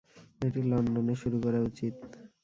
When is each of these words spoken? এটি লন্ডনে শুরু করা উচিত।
এটি 0.41 0.61
লন্ডনে 0.71 1.15
শুরু 1.21 1.37
করা 1.43 1.59
উচিত। 1.69 1.95